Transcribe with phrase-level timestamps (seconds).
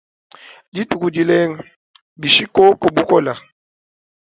[0.73, 1.61] Dituku dilenga,
[2.19, 3.33] bishi koku bukola?